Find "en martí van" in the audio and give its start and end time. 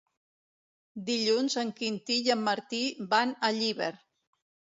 2.35-3.35